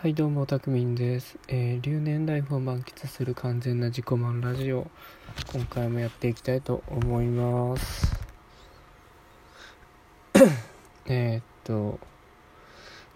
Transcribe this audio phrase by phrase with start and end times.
[0.00, 4.86] はいどうもたくみんです、えー留年ライフを満喫する完全な自己満ラジオ。
[5.52, 8.16] 今回もやっていきたいと思います。
[11.06, 11.98] えっと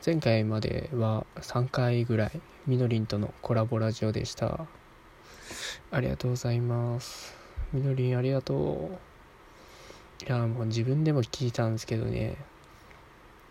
[0.04, 4.66] 前回までは3回ぐらいみのりんとのコラボラジオでした。
[5.92, 7.36] ありがとうございます。
[7.72, 8.98] みのりんありがと
[10.20, 10.24] う。
[10.24, 12.34] いやもう自分でも聞いたんですけどね。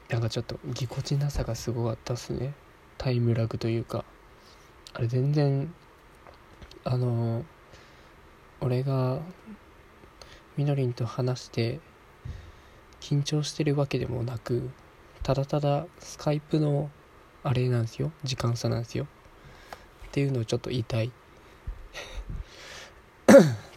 [0.10, 2.54] なんかちょっとぎこちなさがすごかったっすね。
[3.02, 4.06] タイムラグというか
[4.94, 5.74] あれ全然
[6.84, 7.44] あの
[8.60, 9.18] 俺が
[10.56, 11.80] みのりんと話して
[13.00, 14.70] 緊張してるわけでもなく
[15.24, 16.92] ただただスカイプの
[17.42, 18.12] あれなんですよ。
[18.24, 19.08] 時間差なんですよ。
[20.10, 21.08] っていうのをちょっと言いたい。
[21.10, 21.12] っ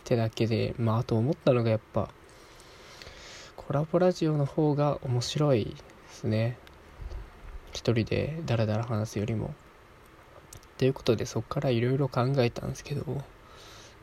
[0.04, 2.10] てだけでまああと思ったのがやっぱ
[3.56, 5.74] コラボラジオの方が面白いで
[6.10, 6.58] すね。
[7.74, 9.52] 一人でダラダラ話すよりも。
[10.78, 13.22] ということでそこからいろいろ考えたんですけど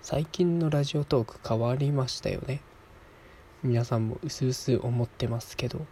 [0.02, 2.62] 最近のラジオトーク変わりましたよね。
[3.64, 5.86] 皆さんもうすうす思ってますけど。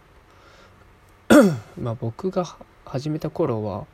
[1.80, 2.44] まあ僕が
[2.84, 3.86] 始めた頃は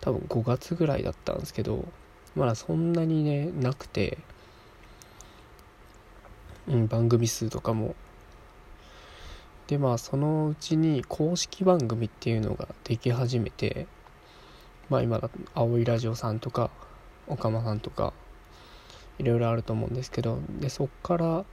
[0.00, 1.84] 多分5月ぐらいだったんですけど
[2.36, 4.18] まだそんなにねなくて、
[6.68, 7.96] うん、番組数とかも
[9.66, 13.86] でまあそのうちに公式番組っていうのができ始めて
[14.88, 16.70] まあ今だと青いラジオさんとか
[17.26, 18.12] オカマさんとか
[19.18, 21.44] いろいろあると思うんですけどでそっから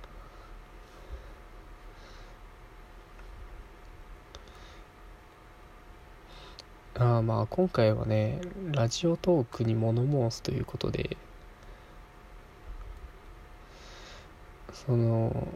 [6.96, 8.40] あまあ今回はね
[8.72, 11.18] ラジオトークに物申すということで
[14.74, 15.48] その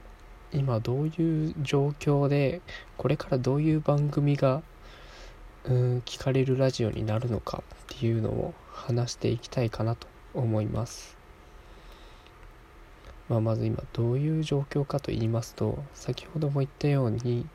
[0.53, 2.61] 今どういう状況で
[2.97, 4.63] これからどういう番組が
[5.65, 11.17] うん聞かれるラジオになるのかっていうのを話していきたいかなと思います。
[13.27, 17.45] まあ、まず今どういう状況かと言いますと先ほども言ったように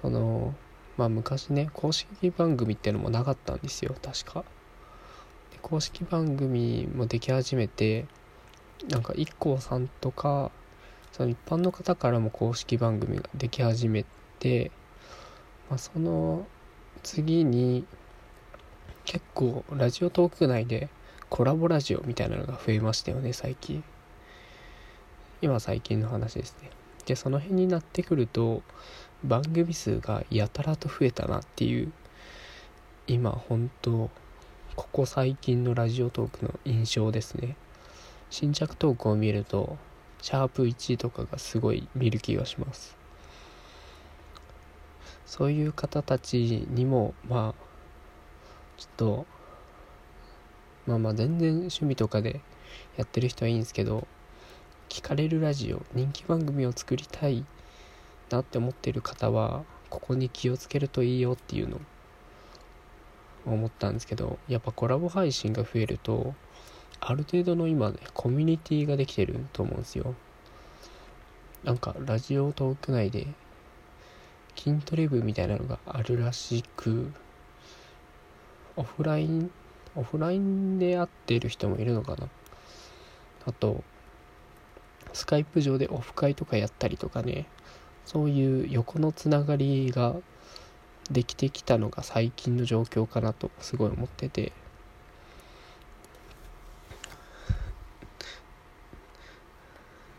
[0.00, 0.54] その
[0.96, 4.44] まあ昔ね公式番組っていうのもなかったんですよ確か。
[5.60, 8.06] 公式番組もでき始めて
[8.88, 10.52] なんか IKKO さんとか
[11.12, 14.04] その一般の方からも公式番組ができ始め
[14.38, 14.70] て、
[15.68, 16.46] まあ、その
[17.02, 17.84] 次に
[19.04, 20.88] 結構ラジオトーク内で
[21.30, 23.82] コラボラジオみたいなのが増えましたよね最近。
[25.40, 26.70] 今最近の話ですね。
[27.06, 28.62] でその辺になってくると
[29.24, 31.92] 番組数がやたらと増えたなっていう
[33.06, 34.10] 今本当
[34.76, 37.56] ここ最近のラジオトークの印象ですね。
[38.30, 39.78] 新着トークを見ると
[40.20, 42.96] シャープ1とかがすごい見る気がします。
[45.26, 47.68] そういう方たちにもまあ
[48.78, 49.26] ちょっと
[50.86, 52.40] まあまあ全然趣味とかで
[52.96, 54.06] やってる人はいいんですけど
[54.88, 57.44] 聞かれるラジオ人気番組を作りたい
[58.30, 61.80] なって思ってる方はここに気をつけるといいよっていうのを
[63.44, 66.34] 思ったんですけどやっぱコラボ配信が増えると
[67.00, 70.14] ある程度の今ねコミュニティができてると思うんですよ。
[71.64, 73.26] なんかラジオトーク内で
[74.56, 77.12] 筋トレ部みたいなのがあるらしく
[78.76, 79.50] オフライン
[79.96, 82.28] オフラインで会ってる人もいるのかな。
[83.46, 83.82] あと
[85.12, 87.46] スカイプ上でオフ会とかやったりとかね。
[88.04, 90.16] そういう横のつながりが
[91.10, 94.52] できてきたのが最近の状況かなとすごい思ってて。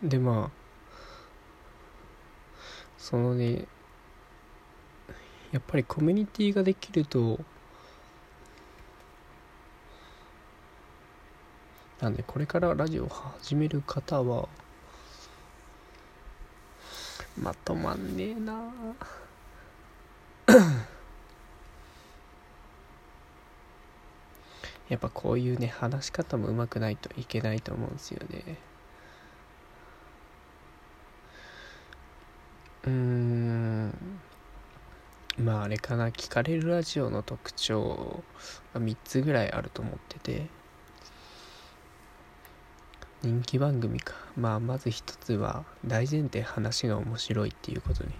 [0.03, 0.59] でまあ
[2.97, 3.65] そのね
[5.51, 7.39] やっぱりコミュニティができると
[11.99, 14.47] なんでこれからラジオ始める方は
[17.37, 18.71] まとまんねえな
[24.87, 28.68] やっぱこういうね話し方も上手くないといけないと思うんですよね。
[32.85, 33.93] うん。
[35.37, 36.09] まああれかな。
[36.09, 38.23] 聞かれるラジオの特徴
[38.73, 40.47] が3つぐらいあると思ってて。
[43.21, 44.13] 人気番組か。
[44.37, 48.13] まあまず一つは大前提話が面白いっていうことに。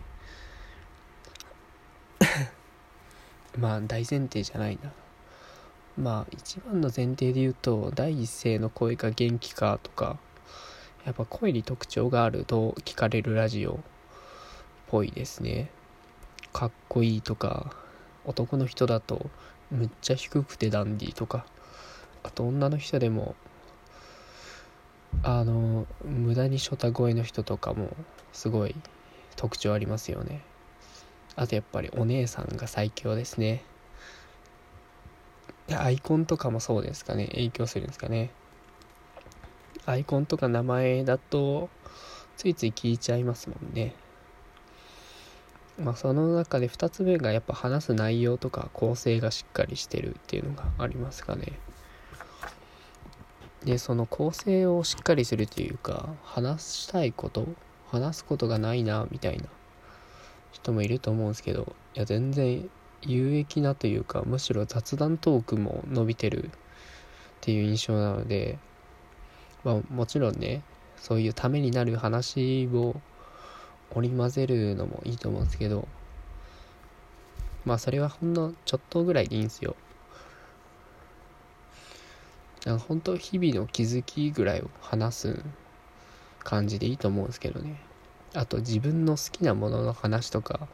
[3.57, 4.91] まあ大前提じゃないな。
[5.97, 10.17] まあ一番の前提で言うと第一声の声が元気かとか
[11.06, 13.79] やっぱ声に特徴があると聞かれるラジオ。
[14.89, 15.69] ぽいですね。
[16.51, 17.74] かっこいいとか
[18.25, 19.30] 男の人だと
[19.71, 21.45] むっちゃ低くてダンディとか
[22.24, 23.36] あと女の人でも
[25.24, 27.95] あの無駄にショタ声の人とかも
[28.33, 28.75] すごい
[29.36, 30.41] 特徴ありますよね。
[31.35, 33.63] あとやっぱりお姉さんが最強ですね。
[35.68, 37.27] でアイコンとかもそうですかね。
[37.27, 38.31] 影響するんですかね。
[39.85, 41.69] アイコンとか名前だと
[42.38, 43.94] ついつい聞いちゃいますもんね。
[45.79, 51.53] まあその中で2つ目がやっぱ話す内容とか構成がしっかりしてるっていうのがありますかね。
[53.63, 57.47] でその構成をしっかりするというか話したいこと
[57.87, 59.43] 話すことがないなみたいな
[60.51, 62.69] 人もいると思うんですけどいや全然
[63.01, 66.49] 有益なというかむしろ雑談トークも伸びてるっ
[67.41, 68.57] ていう印象なので
[69.63, 70.61] まあもちろんね
[70.97, 72.95] そういうためになる話を
[73.95, 75.88] 織り交ぜるのもいいと思うんですけど
[77.65, 79.75] まあそれはほんのちょっとぐらいでいいんですよ。
[82.88, 85.44] 本当日々の気づきぐらいを話す
[86.44, 87.80] 感じでいいと思うんですけどね。
[88.33, 90.68] あと自分の好きなものの話とか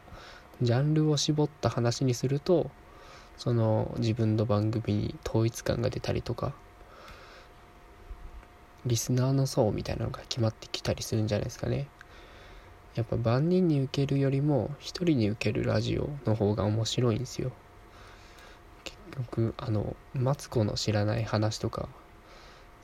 [0.60, 2.70] ジャンルを絞った話にすると
[3.36, 6.54] その自分の番組に統一感が出たりとか
[8.84, 11.88] リスナーの層みたいなのが決まってきたりするんじゃないですかね。
[12.96, 17.52] やっぱ万人に受けるよりも一人に受けるラジオの方が面白いんですよ。
[18.84, 21.88] 結局あのマツコの知らない話とか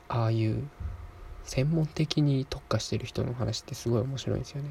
[0.07, 0.67] ああいう
[1.45, 4.69] 専門的に特化してる人の話ってすごい面白いんですよね。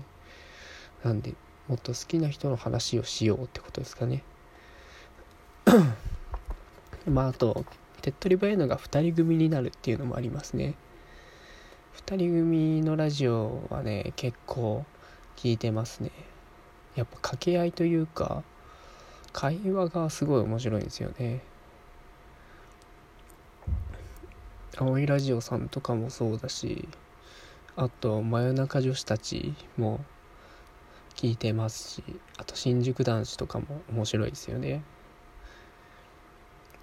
[1.03, 1.35] なんで
[1.67, 4.23] もっと好きな人の話をしようってことですかね。
[7.06, 7.65] まああと
[8.00, 10.75] 手っ取り早いのが2人組になるっていうのもありますね。
[12.06, 14.85] 2人組のラジオはね結構
[15.37, 16.11] 聞いてますね。
[16.94, 18.43] やっぱ掛け合いというか
[19.32, 21.43] 会話がすごい面白いんですよね。
[24.76, 26.88] 青いラジオさんとかもそうだし
[27.76, 30.00] あと真夜中女子たちも
[31.14, 32.02] 聞いてますし
[32.38, 34.82] あと新宿男子とかも面白いですよね。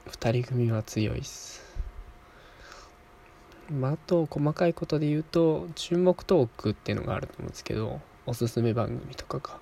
[0.08, 1.64] 2人組は強いっす。
[3.72, 9.60] まあ、あと細かいことで言うと注目トークっていうのがあると思うんですけどおすすめ番組とかが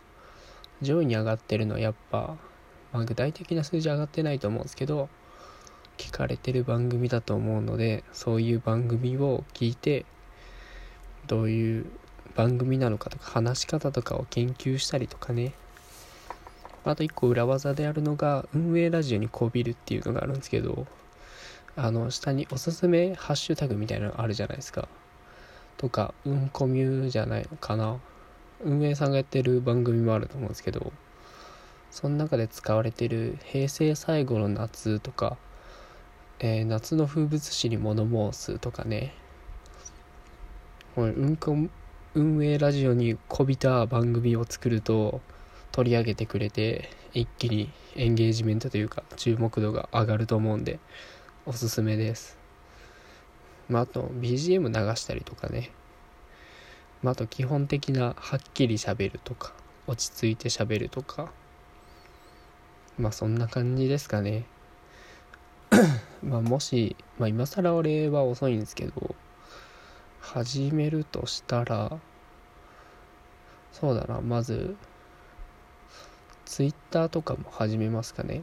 [0.82, 2.36] 上位に上がってるのはやっぱ、
[2.92, 5.08] まあ、具体的な数字上がってないと思うんですけど
[5.98, 10.06] 聞かれてる番組だと思うのでそういう番組を聞いて
[11.28, 11.86] どういう
[12.36, 15.54] 番組なのかとか話し方とかを研究したりとかね。
[16.84, 20.88] あと一個裏技であるのが運営ラジオにこびるっていうのがあるんですけど
[21.76, 24.88] あの下におすすめハッシュタグみたいなのあるじゃないですか。
[25.78, 28.00] とかうんこミューじゃないのかな。
[28.64, 30.92] 運営さんがやってる番組もあると思うんですけど
[31.92, 35.38] その中で使われてる「平成最後の夏」とか、
[36.40, 39.14] えー、夏の風物詩に物申す」とかね。
[40.96, 41.56] これうんこ
[42.16, 45.22] 運営ラジオにこびた番組を作ると
[45.72, 50.80] 取り上げてくれて一気にエンゲージメントというか注目度が上がると思うんで
[51.46, 52.38] おすすめです。
[53.70, 55.70] まあ、あと BGM 流したりとかね。
[57.04, 59.54] まあ、あと基本的なはっきりしゃべるとか
[59.86, 61.32] 落ち着いてしゃべるとか。
[62.98, 64.46] まあそんな感じですかね。
[66.24, 69.16] まあもし、まあ、今更俺は遅いんですけど
[70.20, 72.00] 始めるとしたら
[73.72, 74.76] そうだなまず
[76.46, 78.42] ツイッターとかも始めますかね。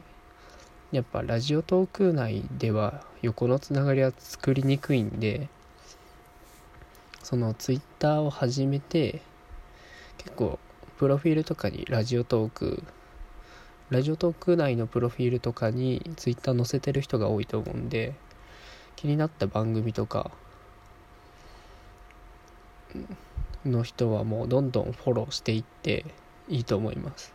[0.91, 5.49] やっぱラジオトーク内では横のつながりは作りにくいんで
[7.25, 9.19] そのツイッターを始めて
[10.19, 10.59] 結構
[10.99, 12.83] プロフィールとかにラジオトーク
[13.89, 18.13] ラジオトーク内のプロフィールとかにツイッター載せてる人が多いと思うんで
[18.95, 20.29] 気になった番組とか
[23.65, 26.05] の人はもうどんどんフォローしていって
[26.47, 27.33] いいと思います。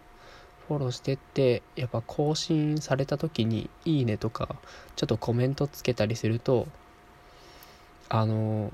[0.68, 4.54] フォローしてってやっぱ更新された時に「いいね」とか
[4.94, 6.68] ちょっとコメントつけたりすると
[8.08, 8.72] あの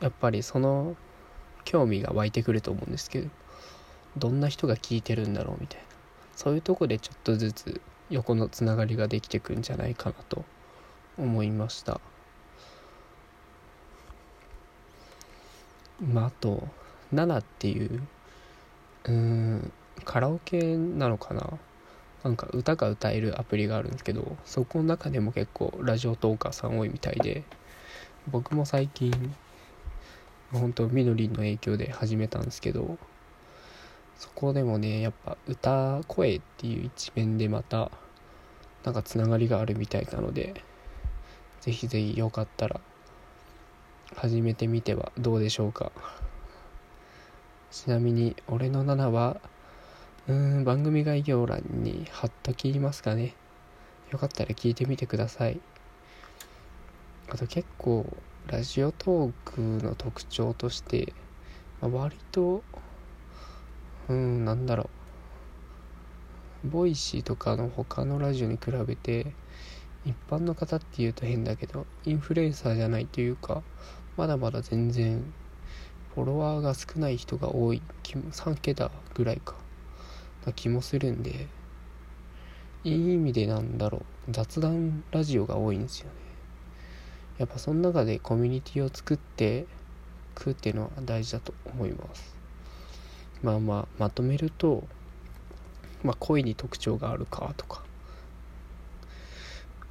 [0.00, 0.96] やっぱりその
[1.64, 3.28] 興味が湧いてくると思うんですけど
[4.16, 5.86] どんな人が聞いてるんだろうみたいな。
[6.34, 10.44] そういうとこでちょっとずつ横のつながりができてくんじゃないかなと
[11.18, 12.00] 思いました。
[16.00, 16.66] まああと
[17.12, 18.02] 7っていう
[19.04, 19.72] うん
[20.04, 21.58] カラオケなのかな。
[22.22, 27.44] なんか歌が歌えるアプリがあるんですけどそこの中でも結構ラジオトーカーさん多いみたいで
[28.28, 29.34] 僕も最近
[30.52, 32.98] 本当みのりんの影響で始めたんですけど
[34.18, 37.90] そこでもねやっぱ歌声っていう一面でまた
[38.84, 40.62] なんかつながりがあるみたいなので
[41.60, 42.80] ぜひぜひよかったら
[44.16, 45.92] 始めてみてはどうでしょうか。
[47.70, 49.40] ちなみに俺の7は
[50.26, 53.34] うーん番組概要欄に貼っときますかね。
[54.10, 55.60] よかったら聞いてみてください。
[57.28, 58.04] あと結構
[58.46, 61.12] ラジオトークの特徴として、
[61.80, 62.62] まあ、割と
[64.08, 64.90] うんなんだろ
[66.64, 66.68] う。
[66.68, 69.32] Voicy とかの他のラジオに比べて
[70.04, 73.62] 一般の方っていうと変だけどインフルエンサーじゃないというか
[74.16, 75.32] まだまだ全然
[76.14, 79.54] フォロワーが少ない人が多い3桁ぐらいか
[80.44, 81.46] な気もするんで
[82.84, 86.19] いい意味でなんだろう雑談ラジオが多いんですよね。
[87.40, 89.64] やっぱその中でコミュニティを作って
[90.34, 92.36] くっていうのは大事だと思います。
[93.42, 94.84] まあまあまとめると
[96.04, 97.82] まあ声に特徴があるかとか。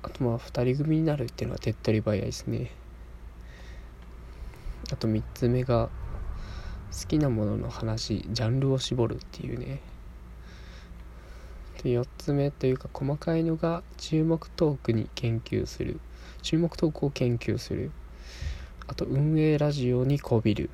[0.04, 2.70] あとまあ2人組になるっていうのは手っ取り早いですね。
[4.94, 5.90] あと3つ目が
[6.92, 9.82] 好きなものの話ジャンルを絞るっていうね。
[11.82, 16.00] で4つ目というか細かいのが注目トークに研究する。
[16.42, 17.92] 注目トークを研究する。
[18.88, 20.70] あと運営ラジオにこびる。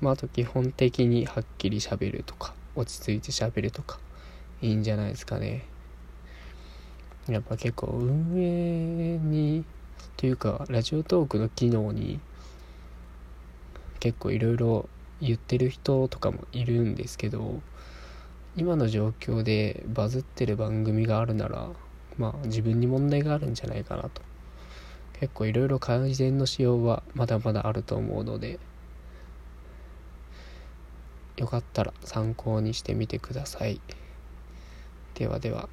[0.00, 3.98] まあ、あと基本的にはっきりしゃべるとか落ち着いてしゃべるとか
[4.62, 5.64] いいんじゃないですかね。
[7.28, 9.64] やっぱ結構運営に
[10.16, 12.20] というかラジオトークの機能に
[14.00, 14.88] 結構いろいろ
[15.20, 17.60] 言ってる人とかもいるんですけど
[18.56, 21.68] 今の状況でバズってる番組があるなら
[22.16, 24.27] まあ自分に問題があるんじゃないかなと。
[25.20, 28.60] 結構いろいろ改善の仕様はまだまだあると思うので
[31.36, 33.80] よかったら参考にしてみてください。
[35.14, 35.68] ではでは。